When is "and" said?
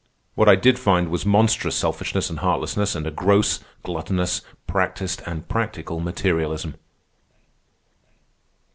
2.31-2.39, 2.95-3.05, 5.27-5.47